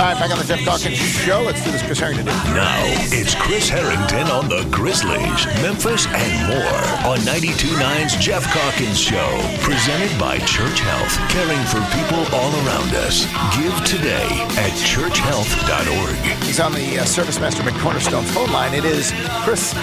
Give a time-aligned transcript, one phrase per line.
[0.00, 1.42] All right, back on the Jeff Calkins Show.
[1.42, 2.24] Let's do this Chris Harrington.
[2.24, 2.80] Now
[3.12, 9.28] it's Chris Harrington on the Grizzlies, Memphis, and more on 92.9's Jeff Calkins Show.
[9.60, 13.28] Presented by Church Health, caring for people all around us.
[13.52, 14.24] Give today
[14.56, 16.44] at churchhealth.org.
[16.44, 18.72] He's on the uh, Service Master McCornerstone phone line.
[18.72, 19.12] It is
[19.44, 19.74] Chris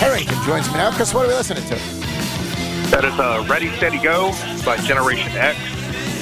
[0.00, 0.90] Harrington joins me now.
[0.90, 1.74] Chris, what are we listening to?
[2.88, 4.32] That is uh, Ready, Steady, Go
[4.64, 5.58] by Generation X,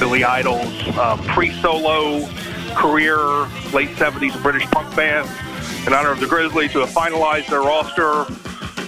[0.01, 0.67] Billy Idol's
[0.99, 2.29] uh, pre-solo
[2.75, 3.17] career,
[3.73, 5.29] late 70s British punk band,
[5.87, 8.25] in honor of the Grizzlies who have finalized their roster,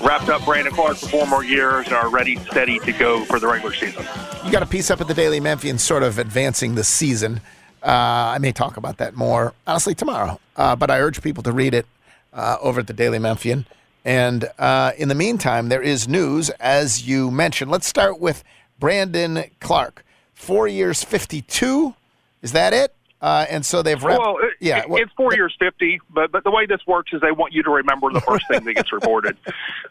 [0.04, 3.38] wrapped up Brandon Clarke for four more years, and are ready, steady to go for
[3.38, 4.04] the regular season.
[4.44, 7.40] You got a piece up at the Daily Memphian sort of advancing the season.
[7.82, 11.52] Uh, I may talk about that more, honestly, tomorrow, uh, but I urge people to
[11.52, 11.86] read it
[12.32, 13.66] uh, over at the Daily Memphian.
[14.04, 17.70] And uh, in the meantime, there is news, as you mentioned.
[17.70, 18.44] Let's start with
[18.78, 20.04] Brandon Clarke.
[20.34, 21.94] Four years, 52.
[22.42, 22.94] Is that it?
[23.24, 24.20] Uh, and so they've wrapped.
[24.20, 27.22] Well, it, yeah, it- it's four years fifty, but but the way this works is
[27.22, 29.36] they want you to remember the first thing that gets reported.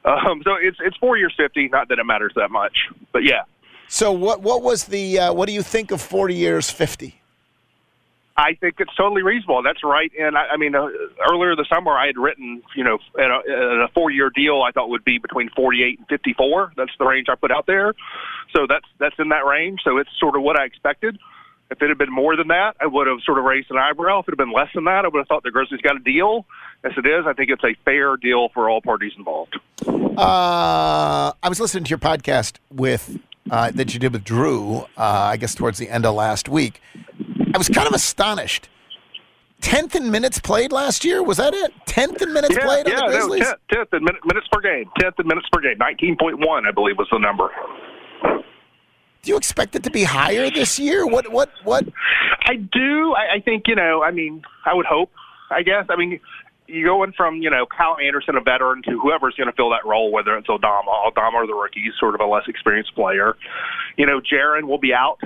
[0.05, 1.67] Um, so it's it's four years fifty.
[1.69, 2.77] Not that it matters that much,
[3.13, 3.43] but yeah,
[3.87, 4.41] So what?
[4.41, 5.17] What was the?
[5.17, 7.21] Uh, what do you think of forty years, fifty?
[8.35, 9.61] I think it's totally reasonable.
[9.63, 10.11] That's right.
[10.19, 10.89] And I, I mean, uh,
[11.31, 14.71] earlier this summer, I had written, you know, at a, at a four-year deal, I
[14.71, 16.73] thought would be between 48 and 54.
[16.75, 17.93] That's the range I put out there.
[18.55, 19.81] So that's that's in that range.
[19.83, 21.17] So it's sort of what I expected.
[21.73, 24.19] If it had been more than that, I would have sort of raised an eyebrow.
[24.19, 25.99] If it had been less than that, I would have thought the Grizzlies got a
[25.99, 26.45] deal.
[26.83, 29.59] As it is, I think it's a fair deal for all parties involved.
[29.87, 33.17] Uh, I was listening to your podcast with
[33.49, 34.81] uh, that you did with Drew.
[34.95, 36.79] Uh, I guess towards the end of last week,
[37.53, 38.69] I was kind of astonished.
[39.61, 41.23] Tenth in minutes played last year.
[41.23, 41.73] Was that it?
[41.87, 44.61] Tenth in minutes yeah, played yeah, on the no, tenth, tenth in min- minutes per
[44.61, 44.85] game.
[44.99, 45.77] Tenth in minutes per game.
[45.79, 47.49] Nineteen point one, I believe, was the number.
[49.23, 51.07] Do you expect it to be higher this year?
[51.07, 51.31] What?
[51.31, 51.49] What?
[51.63, 51.85] What?
[52.45, 53.13] I do.
[53.15, 54.03] I, I think you know.
[54.03, 55.11] I mean, I would hope.
[55.49, 55.85] I guess.
[55.89, 56.19] I mean,
[56.67, 59.85] you're going from you know Kyle Anderson, a veteran, to whoever's going to fill that
[59.85, 63.35] role, whether it's Aldama, Aldama or the rookie, sort of a less experienced player.
[63.95, 65.19] You know, Jaren will be out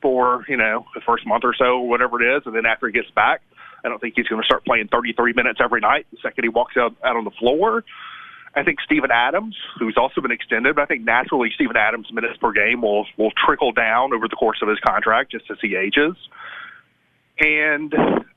[0.00, 2.86] for you know the first month or so, or whatever it is, and then after
[2.86, 3.42] he gets back,
[3.84, 6.06] I don't think he's going to start playing 33 minutes every night.
[6.12, 7.82] The second he walks out out on the floor.
[8.54, 12.36] I think Steven Adams, who's also been extended, but I think naturally Steven Adams' minutes
[12.38, 15.74] per game will will trickle down over the course of his contract just as he
[15.74, 16.16] ages.
[17.38, 17.92] And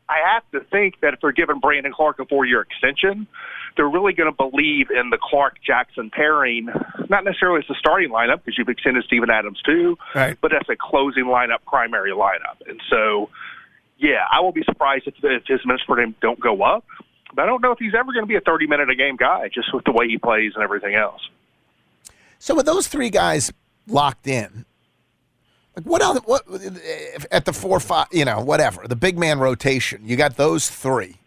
[0.07, 3.27] I have to think that if they're giving Brandon Clarke a four-year extension,
[3.75, 6.69] they're really going to believe in the Clarke Jackson pairing,
[7.09, 10.37] not necessarily as the starting lineup because you've extended Steven Adams too, Right.
[10.41, 12.61] but as a closing lineup, primary lineup.
[12.67, 13.29] And so,
[13.97, 16.85] yeah, I will be surprised if, if his minutes per game don't go up.
[17.35, 19.17] But I don't know if he's ever going to be a 30 minute a game
[19.17, 21.21] guy, just with the way he plays and everything else.
[22.39, 23.51] So with those three guys
[23.87, 24.65] locked in,
[25.75, 26.19] like what else?
[26.25, 26.43] What
[27.31, 28.07] at the four five?
[28.11, 30.01] You know, whatever the big man rotation.
[30.05, 31.17] You got those three.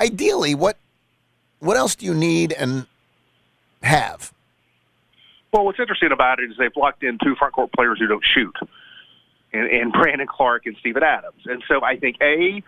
[0.00, 0.78] Ideally, what
[1.58, 2.86] what else do you need and
[3.82, 4.32] have?
[5.52, 8.24] Well, what's interesting about it is they've locked in two front court players who don't
[8.24, 8.56] shoot,
[9.52, 11.42] and, and Brandon Clarke and Steven Adams.
[11.44, 12.62] And so I think a,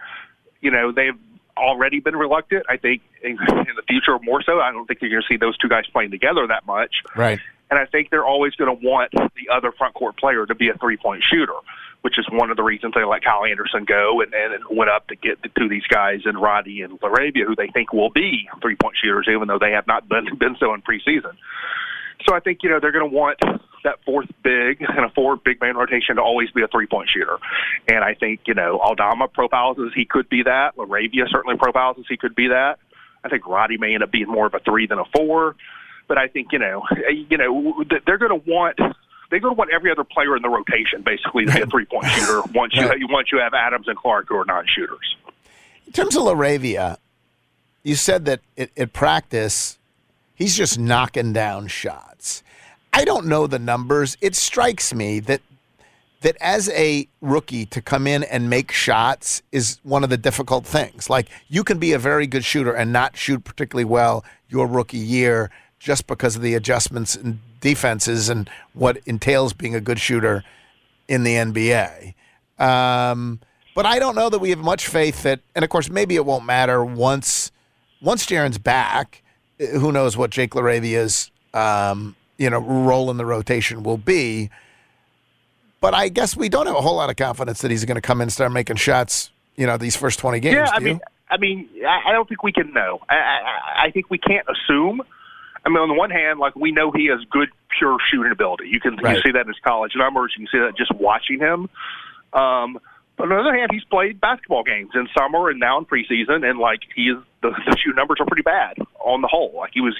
[0.60, 1.18] you know, they've
[1.56, 2.64] already been reluctant.
[2.68, 4.60] I think in, in the future more so.
[4.60, 6.94] I don't think you're going to see those two guys playing together that much.
[7.16, 7.38] Right.
[7.70, 10.68] And I think they're always going to want the other front court player to be
[10.68, 11.54] a three point shooter,
[12.02, 15.08] which is one of the reasons they let Kyle Anderson go and, and went up
[15.08, 18.48] to get the of these guys and Roddy and Laravia, who they think will be
[18.60, 21.32] three point shooters, even though they have not been, been so in preseason.
[22.28, 23.38] So I think you know they're going to want
[23.84, 27.08] that fourth big and a four big man rotation to always be a three point
[27.08, 27.38] shooter.
[27.88, 30.76] And I think you know Aldama profiles as he could be that.
[30.76, 32.78] Laravia certainly profiles as he could be that.
[33.24, 35.56] I think Roddy may end up being more of a three than a four.
[36.08, 38.78] But I think you know eh, you know they're going to want
[39.30, 41.86] they're going to want every other player in the rotation basically to be a three
[41.86, 45.16] point shooter once you once you have Adams and Clarke who are non shooters.
[45.86, 46.98] In terms of Laravia,
[47.82, 49.78] you said that at, at practice,
[50.34, 52.42] he's just knocking down shots.
[52.92, 54.16] I don't know the numbers.
[54.20, 55.40] It strikes me that
[56.20, 60.64] that as a rookie to come in and make shots is one of the difficult
[60.64, 61.10] things.
[61.10, 64.98] Like you can be a very good shooter and not shoot particularly well your rookie
[64.98, 65.50] year
[65.80, 70.44] just because of the adjustments and defenses and what entails being a good shooter
[71.08, 72.14] in the NBA.
[72.58, 73.40] Um,
[73.74, 76.24] but I don't know that we have much faith that, and of course, maybe it
[76.24, 77.50] won't matter once
[78.00, 79.22] once Jaren's back.
[79.58, 84.50] Who knows what Jake Laravia's um, you know role in the rotation will be?
[85.80, 88.00] But I guess we don't have a whole lot of confidence that he's going to
[88.02, 89.30] come in and start making shots.
[89.56, 90.54] You know, these first twenty games.
[90.56, 91.00] Yeah, I mean?
[91.30, 93.00] I mean, I don't think we can know.
[93.08, 95.00] I, I, I think we can't assume.
[95.64, 97.48] I mean, on the one hand, like we know he has good
[97.78, 98.68] pure shooting ability.
[98.68, 99.16] You can Right.
[99.16, 100.34] you see that in his college numbers.
[100.36, 101.68] You can see that just watching him.
[102.32, 102.78] Um,
[103.16, 106.48] but on the other hand, he's played basketball games in summer and now in preseason,
[106.48, 109.52] and like he is the, the shooting numbers are pretty bad on the whole.
[109.56, 109.94] Like he was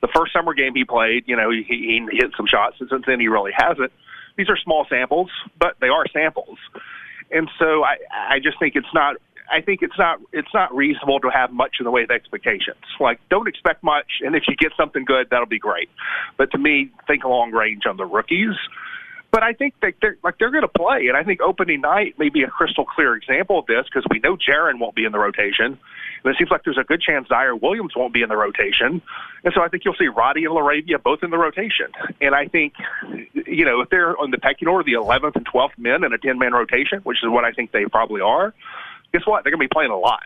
[0.00, 1.24] the first summer game he played.
[1.26, 3.92] You know, he, he hit some shots, and since then he really hasn't.
[4.36, 6.58] These are small samples, but they are samples,
[7.30, 9.16] and so I I just think it's not.
[9.50, 12.82] I think it's not it's not reasonable to have much in the way of expectations.
[12.98, 15.88] Like, don't expect much, and if you get something good, that'll be great.
[16.36, 18.56] But to me, think long range on the rookies.
[19.34, 22.14] But I think that they're like they're going to play, and I think opening night
[22.20, 25.10] may be a crystal clear example of this because we know Jaren won't be in
[25.10, 25.78] the rotation,
[26.24, 29.02] and it seems like there's a good chance Ziaire Williams won't be in the rotation,
[29.44, 31.86] and so I think you'll see Roddy and Laravia both in the rotation.
[32.20, 32.74] And I think,
[33.46, 36.18] you know, if they're on the pecking order, the 11th and 12th men in a
[36.18, 38.54] 10 man rotation, which is what I think they probably are,
[39.12, 39.44] guess what?
[39.44, 40.24] They're going to be playing a lot.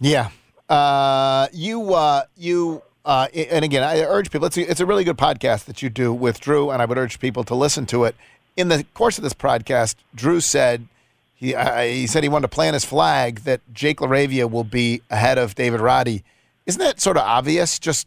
[0.00, 0.30] Yeah.
[0.68, 5.04] Uh, you, uh, you, uh, and again, I urge people, it's a, it's a really
[5.04, 8.04] good podcast that you do with Drew, and I would urge people to listen to
[8.04, 8.14] it.
[8.56, 10.86] In the course of this podcast, Drew said,
[11.40, 15.00] he, uh, he said he wanted to plant his flag that Jake LaRavia will be
[15.10, 16.22] ahead of David Roddy.
[16.66, 17.78] Isn't that sort of obvious?
[17.78, 18.06] Just,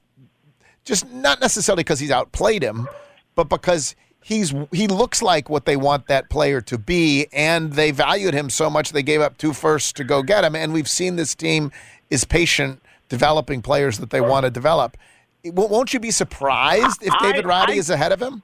[0.86, 2.88] just not necessarily because he's outplayed him,
[3.34, 7.90] but because he's he looks like what they want that player to be, and they
[7.90, 10.56] valued him so much they gave up two firsts to go get him.
[10.56, 11.72] And we've seen this team
[12.12, 14.96] is patient developing players that they want to develop.
[15.44, 18.44] Won't you be surprised if I- David Roddy I- is ahead of him?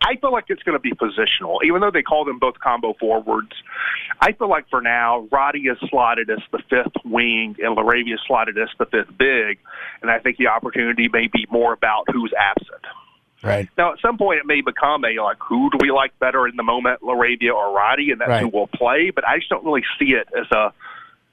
[0.00, 2.94] I feel like it's going to be positional, even though they call them both combo
[3.00, 3.52] forwards.
[4.20, 8.20] I feel like for now, Roddy is slotted as the fifth wing, and Laravia is
[8.26, 9.58] slotted as the fifth big.
[10.02, 12.84] And I think the opportunity may be more about who's absent.
[13.42, 13.68] Right.
[13.76, 16.56] Now, at some point, it may become a like, who do we like better in
[16.56, 18.42] the moment, Laravia or Roddy, and that's Right.
[18.42, 19.10] who will play.
[19.10, 20.72] But I just don't really see it as a.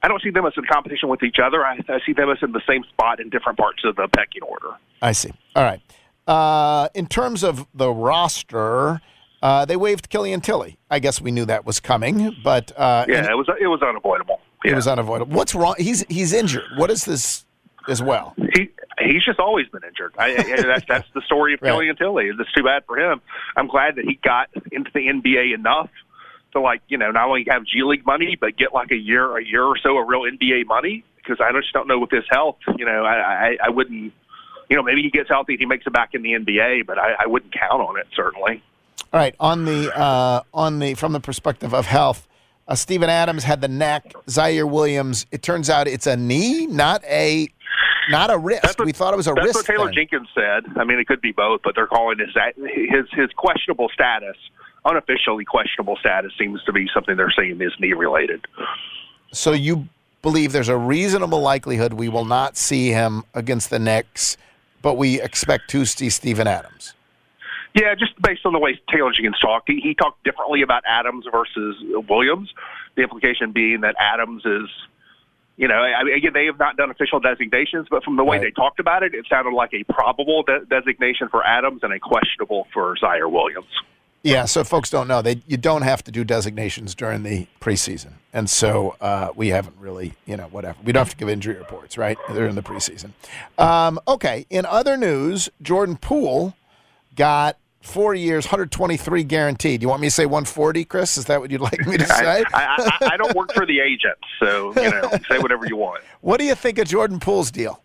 [0.01, 1.66] I don't see them as in competition with each other.
[1.66, 4.44] I, I see them as in the same spot in different parts of the pecking
[4.44, 4.71] order.
[5.01, 5.31] I see.
[5.56, 5.81] All right.
[6.28, 9.02] Uh, in terms of the roster,
[9.42, 10.78] uh, they waived Killian Tillie.
[10.90, 14.40] I guess we knew that was coming, but uh, Yeah, it was it was unavoidable.
[14.64, 15.36] it was unavoidable.
[15.36, 15.75] What's wrong?
[15.78, 16.66] He's he's injured.
[16.78, 17.46] What is this
[17.90, 18.34] as well?
[18.56, 20.14] He he's just always been injured.
[20.18, 21.72] I, I, that's that's the story of Right.
[21.72, 22.30] Killian Tillie.
[22.30, 23.19] It's too bad for him.
[23.58, 25.90] I'm glad that he got into the NBA enough
[26.54, 29.36] to like you know not only have G League money but get like a year
[29.38, 32.24] a year or so of real NBA money because I just don't know with his
[32.31, 32.60] health.
[32.78, 33.16] You know I
[33.50, 34.14] I, I wouldn't.
[34.69, 36.98] You know, maybe he gets healthy and he makes it back in the NBA, but
[36.98, 38.62] I, I wouldn't count on it certainly.
[39.12, 42.27] All right, on the uh, on the from the perspective of health,
[42.68, 44.13] uh, Steven Adams had the neck.
[44.27, 45.25] Ziaire Williams.
[45.31, 47.49] It turns out it's a knee, not a
[48.09, 48.64] not a wrist.
[48.80, 49.56] What- we thought it was a That's wrist.
[49.59, 49.95] That's what Taylor thing.
[49.95, 50.64] Jenkins said.
[50.78, 52.30] I mean, it could be both, but they're calling his
[52.66, 54.35] his his questionable status,
[54.85, 58.45] unofficially questionable status, seems to be something they're saying is knee related.
[59.31, 59.88] So you
[60.21, 64.38] believe there's a reasonable likelihood we will not see him against the Knicks,
[64.83, 66.94] but we expect to see Steven Adams.
[67.73, 71.25] Yeah, just based on the way Taylor Jenkins talked, he, he talked differently about Adams
[71.31, 71.75] versus
[72.07, 72.54] Williams.
[72.95, 74.69] The implication being that Adams is,
[75.57, 78.37] you know, I mean, again, they have not done official designations, but from the way
[78.37, 78.44] Right.
[78.44, 81.99] they talked about it, it sounded like a probable de- designation for Adams and a
[81.99, 83.66] questionable for Ziaire Williams.
[84.23, 88.13] Yeah, so folks don't know they you don't have to do designations during the preseason,
[88.31, 90.77] and so uh, we haven't really, you know, whatever.
[90.81, 92.18] We don't have to give injury reports, right?
[92.30, 93.11] They're in the preseason.
[93.57, 94.45] Um, okay.
[94.49, 96.56] In other news, Jordan Poole
[97.18, 99.81] got four years, 123 guaranteed.
[99.81, 101.18] You want me to say 140, Chris?
[101.18, 102.25] Is that what you'd like me to say?
[102.25, 105.75] I, I, I, I don't work for the agent, so you know, say whatever you
[105.75, 106.01] want.
[106.21, 107.81] what do you think of Jordan Poole's deal?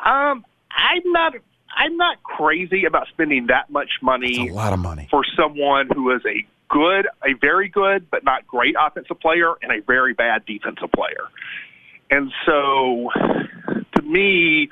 [0.00, 1.34] Um, I'm not.
[1.76, 5.08] I'm not crazy about spending that much money It's a lot of money.
[5.10, 9.72] for someone who is a good, a very good, but not great offensive player and
[9.72, 11.28] a very bad defensive player.
[12.10, 13.10] And so,
[13.96, 14.68] to me,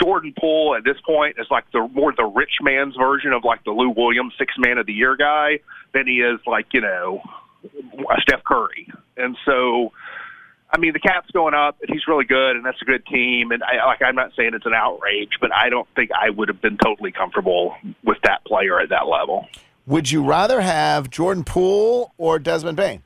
[0.00, 3.62] Jordan Poole at this point is like the more the rich man's version of like
[3.64, 5.60] the Lou Williams six man of the year guy
[5.94, 7.22] than he is like you know
[7.64, 8.88] a Steph Curry.
[9.16, 9.92] And so,
[10.74, 13.50] I mean, the cap's going up, and he's really good, and that's a good team.
[13.52, 16.48] And I, like, I'm not saying it's an outrage, but I don't think I would
[16.48, 19.48] have been totally comfortable with that player at that level.
[19.86, 23.02] Would you rather have Jordan Poole or Desmond Bane?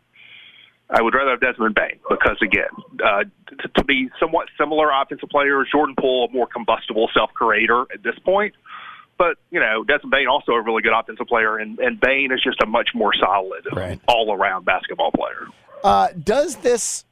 [0.88, 2.68] I would rather have Desmond Bane because, again,
[3.04, 8.04] uh, to, to be somewhat similar offensive players, Jordan Poole a more combustible self-creator at
[8.04, 8.54] this point.
[9.18, 12.40] But you know, Desmond Bane also a really good offensive player, and, and Bane is
[12.44, 13.99] just a much more solid Right.
[14.06, 15.49] all-around basketball player.
[15.82, 17.05] Uh, does this,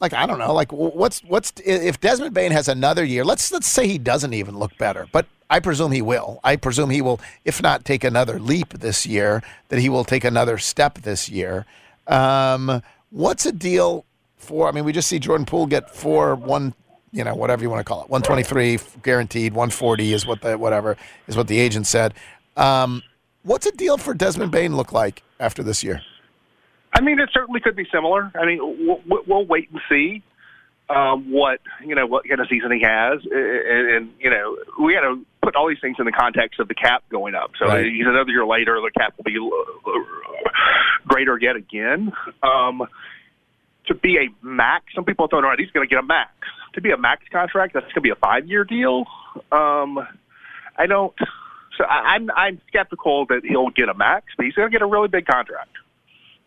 [0.00, 3.24] like, I don't know, like, what's what's if Desmond Bane has another year?
[3.24, 6.40] Let's let's say he doesn't even look better, but I presume he will.
[6.42, 10.24] I presume he will, if not take another leap this year, that he will take
[10.24, 11.66] another step this year.
[12.06, 14.68] Um, what's a deal for?
[14.68, 16.74] I mean, we just see Jordan Poole get four one.
[17.12, 20.26] You know, whatever you want to call it, one twenty three guaranteed, one forty is
[20.26, 22.14] what the whatever is what the agent said.
[22.56, 23.02] Um,
[23.42, 26.00] what's a deal for Desmond Bane look like after this year?
[26.92, 28.30] I mean, it certainly could be similar.
[28.34, 28.58] I mean,
[29.06, 30.22] we'll, we'll wait and see
[30.88, 34.94] um, what you know what kind of season he has, and, and you know we
[34.94, 37.52] got to put all these things in the context of the cap going up.
[37.58, 37.86] So Right.
[37.86, 39.98] he's another year later, the cap will be uh,
[41.06, 42.12] greater yet again.
[42.42, 42.82] Um,
[43.86, 46.32] to be a max, some people are throwing around he's going to get a max.
[46.74, 49.06] To be a max contract, that's going to be a five-year deal.
[49.50, 49.98] Um,
[50.76, 51.14] I don't.
[51.78, 54.82] So I, I'm I'm skeptical that he'll get a max, but he's going to get
[54.82, 55.70] a really big contract.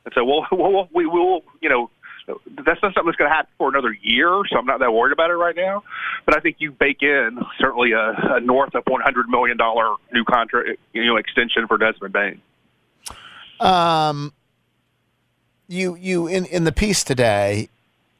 [0.06, 1.90] And so we'll, we'll we will, you know,
[2.28, 5.12] that's not something that's going to happen for another year, so I'm not that worried
[5.12, 5.84] about it right now.
[6.26, 10.24] But I think you bake in certainly a, a north of 100 million dollar new
[10.24, 12.42] contract, you know, extension for Desmond Bane.
[13.60, 14.34] Um,
[15.68, 17.70] you you in in the piece today,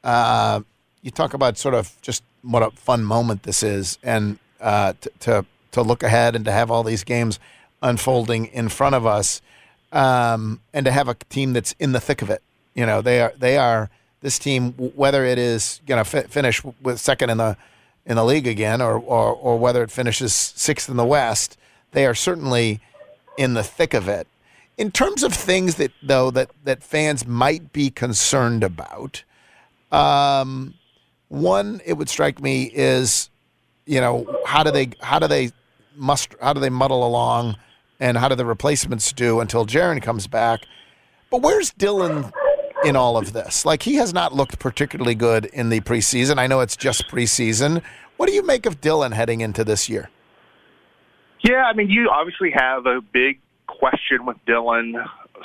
[0.02, 0.60] uh,
[1.02, 5.10] you talk about sort of just what a fun moment this is, and uh, t-
[5.20, 7.38] to to look ahead and to have all these games
[7.82, 9.42] unfolding in front of us,
[9.94, 12.42] um, and to have a team that's in the thick of it.
[12.74, 13.88] You know, they are they are
[14.20, 17.56] this team, whether it is going to fi- finish with second in the
[18.04, 21.56] in the league again, or, or or whether it finishes sixth in the West,
[21.92, 22.80] they are certainly
[23.38, 24.26] in the thick of it.
[24.76, 29.22] In terms of things that though that that fans might be concerned about,
[29.92, 30.74] um,
[31.28, 33.30] one it would strike me is,
[33.86, 35.52] you know, how do they how do they
[35.94, 37.56] must how do they muddle along,
[38.00, 40.66] and how do the replacements do until Jaren comes back?
[41.30, 42.32] But where's Dillon
[42.84, 43.64] in all of this?
[43.64, 46.38] Like he has not looked particularly good in the preseason.
[46.38, 47.82] I know it's just preseason.
[48.16, 50.10] What do you make of Dillon heading into this year?
[51.42, 54.94] Yeah, I mean, you obviously have a big question with Dillon,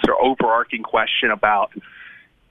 [0.06, 1.72] sort of overarching question about,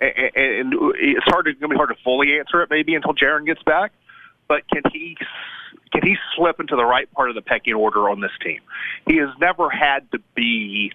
[0.00, 3.46] and, it's hard to going to be hard to fully answer it maybe until Jaren
[3.46, 3.92] gets back.
[4.48, 5.16] But can he
[5.92, 8.60] can he slip into the right part of the pecking order on this team?
[9.06, 10.92] He has never had to be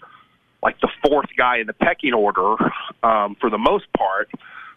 [0.61, 2.55] like the fourth guy in the pecking order
[3.03, 4.29] um, for the most part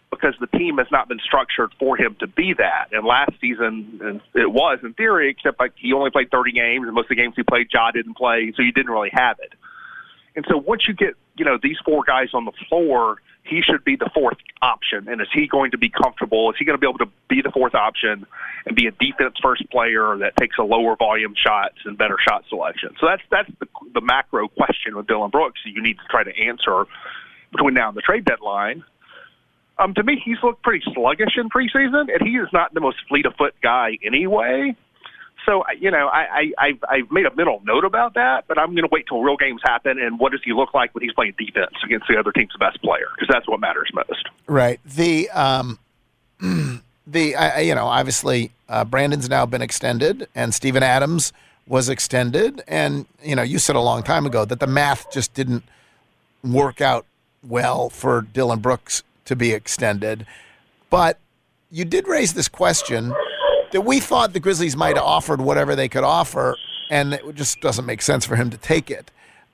[0.09, 2.87] because the team has not been structured for him to be that.
[2.91, 6.95] And last season, it was in theory, except like he only played 30 games, and
[6.95, 9.53] most of the games he played, Ja didn't play, so you didn't really have it.
[10.35, 13.83] And so once you get, you know, these four guys on the floor, he should
[13.83, 15.07] be the fourth option.
[15.07, 16.49] And is he going to be comfortable?
[16.51, 18.25] Is he going to be able to be the fourth option
[18.65, 22.43] and be a defense first player that takes a lower volume shots and better shot
[22.49, 22.95] selection?
[22.99, 26.23] So that's that's the, the macro question with Dillon Brooks that you need to try
[26.23, 26.85] to answer
[27.51, 28.83] between now and the trade deadline.
[29.79, 32.97] Um, to me, he's looked pretty sluggish in preseason, and he is not the most
[33.07, 34.75] fleet of foot guy anyway.
[35.47, 38.71] So you know, I, I I've, I've made a mental note about that, but I'm
[38.71, 41.13] going to wait till real games happen and what does he look like when he's
[41.13, 44.27] playing defense against the other team's best player because that's what matters most.
[44.45, 44.81] Right.
[44.85, 45.79] The um,
[47.07, 51.31] the I, you know obviously uh, Brandon's now been extended and Steven Adams
[51.65, 55.33] was extended, and you know you said a long time ago that the math just
[55.33, 55.63] didn't
[56.43, 57.05] work out
[57.47, 60.25] well for Dillon Brooks to be extended,
[60.89, 61.19] but
[61.71, 63.13] you did raise this question
[63.71, 66.55] that we thought the Grizzlies might have offered whatever they could offer,
[66.89, 69.11] and it just doesn't make sense for him to take it.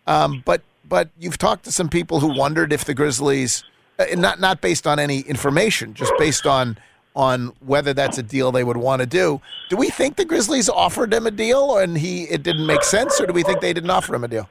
[0.08, 3.64] Um, but but you've talked to some people who wondered if the Grizzlies,
[4.00, 6.78] uh, not not based on any information, just based on
[7.16, 9.40] on whether that's a deal they would want to do.
[9.70, 13.20] Do we think the Grizzlies offered him a deal and he it didn't make sense,
[13.20, 14.50] or do we think they didn't offer him a deal?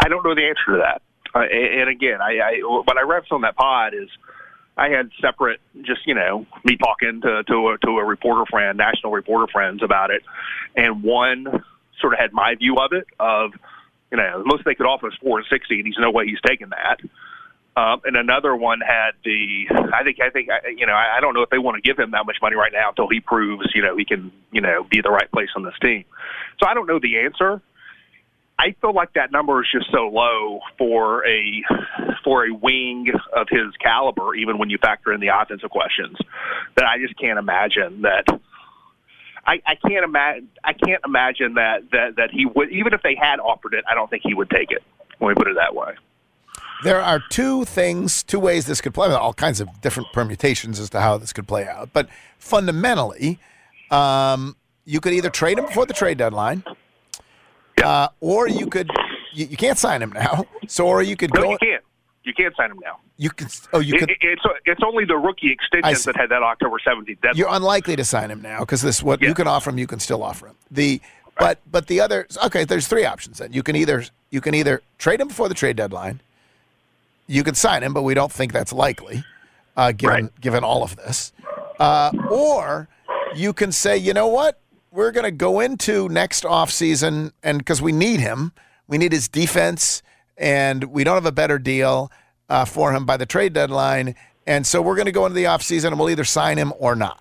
[0.00, 1.02] I don't know the answer to that.
[1.34, 4.08] Uh, and and again, I, I what I referenced on that pod is
[4.76, 8.78] I had separate, just you know, me talking to to a, to a reporter friend,
[8.78, 10.22] national reporter friends about it,
[10.76, 11.64] and one
[12.00, 13.52] sort of had my view of it of,
[14.10, 16.40] you know, most they could offer is four and sixty, and he's no way he's
[16.46, 17.00] taking that.
[17.74, 21.32] Um, and another one had the, I think, I think, you know, I I don't
[21.32, 23.72] know if they want to give him that much money right now until he proves,
[23.74, 26.04] you know, he can, you know, be the right place on this team.
[26.60, 27.62] So I don't know the answer.
[28.58, 31.64] I feel like that number is just so low for a
[32.24, 36.16] for a wing of his caliber, even when you factor in the offensive questions,
[36.76, 38.24] that I just can't imagine that.
[39.44, 40.48] I, I can't imagine.
[40.62, 43.84] I can't imagine that, that that he would, even if they had offered it.
[43.90, 44.82] I don't think he would take it.
[45.20, 45.94] Let me put it that way.
[46.84, 49.08] There are two things, two ways this could play.
[49.12, 51.90] All kinds of different permutations as to how this could play out.
[51.92, 53.38] But fundamentally,
[53.90, 56.64] um, you could either trade him before the trade deadline,
[57.82, 58.90] uh, or you could.
[59.34, 60.44] You, you, can't sign him now.
[60.68, 61.50] So, or you could no, go.
[61.52, 61.84] you can't.
[62.24, 62.98] You can't sign him now.
[63.16, 63.48] You can.
[63.72, 64.10] Oh, you could.
[64.10, 67.36] It, it's it's only the rookie extensions that had that October seventeenth deadline.
[67.38, 69.78] You're unlikely to sign him now because this what you can offer him.
[69.78, 71.00] You can still offer him the.
[71.38, 72.64] But but the other okay.
[72.64, 73.52] There's three options then.
[73.54, 76.20] You can either you can either trade him before the trade deadline.
[77.26, 79.24] You can sign him, but we don't think that's likely,
[79.76, 80.40] uh, given Right.
[80.40, 81.32] given all of this.
[81.80, 82.88] Uh, or
[83.34, 84.60] you can say, you know what,
[84.90, 88.52] we're going to go into next offseason, and because we need him,
[88.86, 90.02] we need his defense,
[90.38, 92.10] and we don't have a better deal
[92.48, 94.14] uh, for him by the trade deadline,
[94.46, 96.94] and so we're going to go into the offseason, and we'll either sign him or
[96.96, 97.18] not.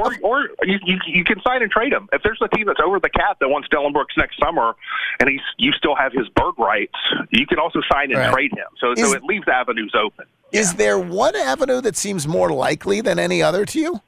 [0.00, 2.08] Or, or you, you you can sign and trade him.
[2.12, 4.76] If there's a team that's over the cap that wants Dillon Brooks next summer,
[5.18, 6.94] and he's you still have his bird rights,
[7.30, 8.32] you can also sign and Right.
[8.32, 8.66] trade him.
[8.78, 10.26] So Is- so it leaves avenues open.
[10.52, 14.00] Is there one avenue that seems more likely than any other to you?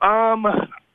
[0.00, 0.46] Um,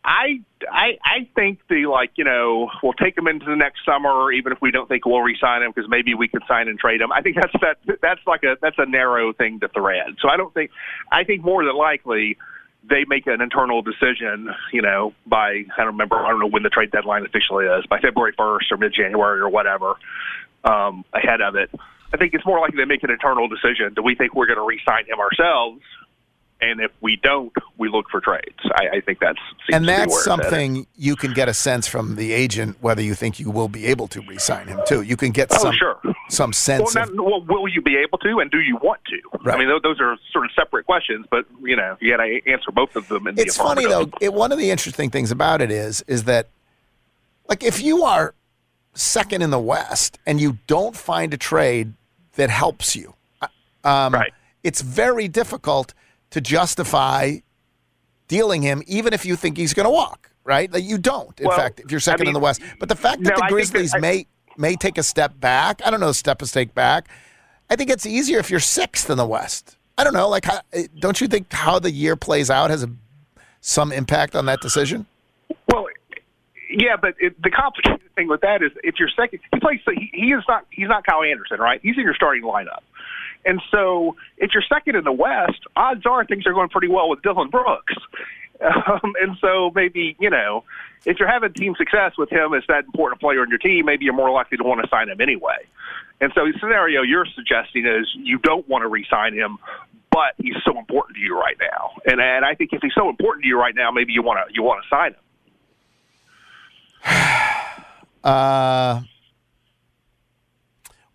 [0.03, 4.31] I I I think the like you know we'll take him into the next summer,
[4.31, 7.01] even if we don't think we'll re-sign him because maybe we could sign and trade
[7.01, 7.12] him.
[7.12, 10.15] I think that's that that's like a that's a narrow thing to thread.
[10.20, 10.72] So I don't think
[11.12, 12.38] I think more than likely
[12.89, 14.50] they make an internal decision.
[14.74, 17.86] You know, by I don't remember I don't know when the trade deadline officially is
[17.86, 19.96] by February first or mid January or whatever.
[20.63, 21.72] Um, ahead of it,
[22.13, 23.93] I think it's more likely they make an internal decision.
[23.96, 25.81] Do we think we're going to re-sign him ourselves?
[26.63, 28.60] And if we don't, we look for trades.
[28.75, 29.39] I, I think that's
[29.74, 33.39] and that's it's something you can get a sense from the agent whether you think
[33.39, 35.01] you will be able to re-sign him too.
[35.01, 36.00] You can get Oh, some sure.
[36.30, 39.20] some Well, sense not, well, will you be able to, and do you want to?
[39.44, 39.56] Right.
[39.56, 42.40] I mean, tho- those are sort of separate questions, but you know, you got to
[42.51, 43.25] answer both of them.
[43.27, 44.12] In the It's funny though.
[44.22, 46.50] It, one of the interesting things about it is, is that,
[47.50, 48.36] like, if you are
[48.94, 51.94] second in the West and you don't find a trade
[52.36, 53.48] that helps you, uh,
[53.83, 54.31] um, Right.
[54.64, 55.96] it's very difficult
[56.31, 57.37] to justify
[58.27, 60.29] dealing him, even if you think he's going to walk.
[60.44, 60.72] Right?
[60.74, 61.39] Like, you don't.
[61.39, 63.35] In Well, fact, if you're second I in the West, but the fact that no,
[63.35, 65.81] the think that- Grizzlies I- may may take a step back.
[65.85, 67.07] I don't know, step a step back.
[67.70, 69.77] I think it's easier if you're sixth in the West.
[69.98, 70.27] I don't know.
[70.27, 72.89] Like, how, eh, don't you think how the year plays out has a
[73.61, 75.05] some impact on that decision?
[75.72, 75.85] Well,
[76.70, 79.79] yeah, but it, the complicated thing with that is if you're second, he plays.
[79.85, 80.65] He, he is not.
[80.72, 81.79] He's not Kyle Anderson, right?
[81.83, 82.79] He's in your starting lineup,
[83.46, 87.10] and so if you're second in the West, odds are things are going pretty well
[87.10, 87.94] with Dillon Brooks.
[88.62, 90.64] Um, and so maybe you know,
[91.04, 94.06] if you're having team success with him as that important player in your team, maybe
[94.06, 95.66] you're more likely to want to sign him anyway.
[96.20, 99.58] And so the scenario you're suggesting is you don't want to re-sign him,
[100.12, 101.94] but he's so important to you right now.
[102.06, 104.48] And and I think if he's so important to you right now, maybe you want
[104.48, 105.18] to you want to sign him.
[108.24, 109.01] Uh,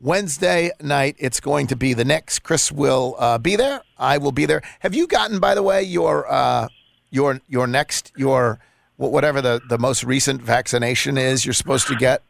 [0.07, 2.39] Wednesday night, it's going to be the Knicks.
[2.39, 3.83] Chris will uh, be there.
[3.99, 4.63] I will be there.
[4.79, 6.69] Have you gotten, by the way, your uh,
[7.11, 8.61] your your next your
[8.99, 12.23] whatever the the most recent vaccination is you're supposed to get?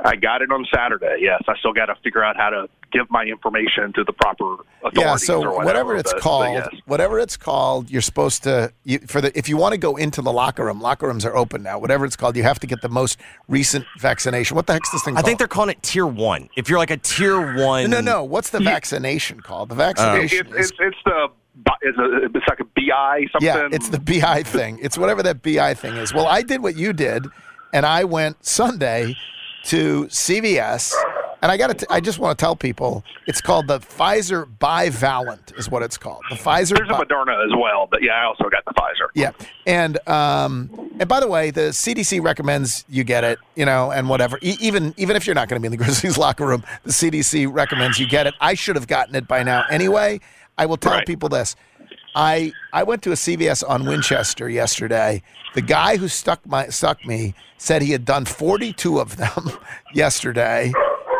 [0.00, 1.18] I got it on Saturday.
[1.20, 4.54] Yes, I still got to figure out how to give my information to the proper
[4.82, 5.00] authorities.
[5.00, 6.68] Yeah, so or whatever, whatever it's but- but called, yes.
[6.86, 10.22] whatever it's called, you're supposed to you, for the if you want to go into
[10.22, 11.78] the locker room, locker rooms are open now.
[11.78, 14.54] Whatever it's called, you have to get the most recent vaccination.
[14.54, 15.26] What the heck's this thing I called?
[15.26, 16.48] think they're calling it tier one.
[16.56, 18.12] If you're like a tier one, no, no.
[18.18, 18.24] no.
[18.24, 19.68] What's the vaccination called?
[19.70, 21.28] The It- vaccination it's, is it's it's the
[21.82, 23.46] it's, a, it's like a bi something.
[23.46, 24.78] Yeah, it's the BI thing.
[24.82, 26.12] It's whatever that BI thing is.
[26.12, 27.26] Well, I did what you did,
[27.72, 29.14] and I went Sunday
[29.66, 30.92] to CVS,
[31.44, 31.86] and I got to.
[31.92, 36.22] I just want to tell people it's called the Pfizer bivalent, is what it's called.
[36.30, 36.74] The Pfizer.
[36.76, 39.08] There's a Moderna as well, but yeah, I also got the Pfizer.
[39.14, 39.32] yeah,
[39.66, 44.08] and um, and by the way, the CDC recommends you get it, you know, and
[44.08, 44.38] whatever.
[44.40, 46.92] E- even even if you're not going to be in the Grizzlies locker room, the
[46.92, 48.32] CDC recommends you get it.
[48.40, 50.20] I should have gotten it by now anyway.
[50.56, 51.06] I will tell Right.
[51.06, 51.56] people this.
[52.16, 55.22] I I went to a CVS on Winchester yesterday.
[55.54, 59.50] The guy who stuck my stuck me said he had done 42 of them
[59.94, 60.72] yesterday,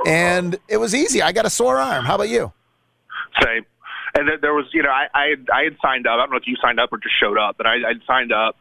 [0.07, 1.23] and it was easy.
[1.23, 2.05] I got a sore arm.
[2.05, 2.53] How about you?
[3.43, 3.65] Same.
[4.17, 6.15] And then there was, you know, I, I had I had signed up.
[6.15, 8.33] I don't know if you signed up or just showed up, but I I'd signed
[8.33, 8.57] up,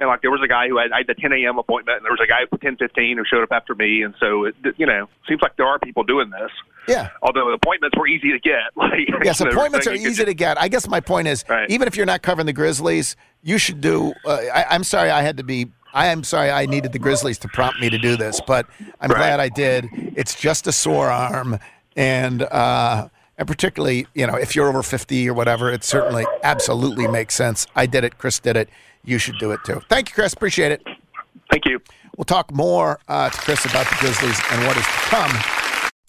[0.00, 1.58] and like there was a guy who had I had the 10 a.m.
[1.58, 4.44] appointment, and there was a guy at 10:15 who showed up after me, and so
[4.46, 6.50] it, you know, seems like there are people doing this.
[6.88, 7.10] Yeah.
[7.20, 8.56] Although appointments were easy to get.
[8.76, 10.58] Like Yes, appointments are easy to get.
[10.58, 11.68] I guess my point is, Right.
[11.68, 14.14] even if you're not covering the Grizzlies, you should do.
[14.24, 15.66] Uh, I, I'm sorry, I had to be.
[15.96, 18.66] I am sorry, I needed the Grizzlies to prompt me to do this, but
[19.00, 19.16] I'm Right.
[19.18, 19.88] glad I did.
[20.14, 21.58] It's just a sore arm,
[21.96, 27.08] and uh, and particularly you know if you're over 50 or whatever, it certainly absolutely
[27.08, 27.66] makes sense.
[27.74, 28.18] I did it.
[28.18, 28.68] Chris did it.
[29.06, 29.80] You should do it too.
[29.88, 30.34] Thank you, Chris.
[30.34, 30.82] Appreciate it.
[31.50, 31.80] Thank you.
[32.18, 35.55] We'll talk more uh, to Chris about the Grizzlies and what is to come.